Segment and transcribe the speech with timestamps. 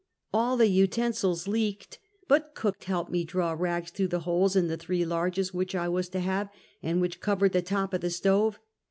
[0.33, 4.75] All the utensils leaked, but cook helped me draw rags through the holes in the
[4.75, 6.49] three largest which I was to have,
[6.81, 8.57] and which covered the top of the stove.